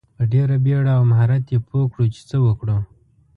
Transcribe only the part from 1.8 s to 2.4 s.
کړو چې څه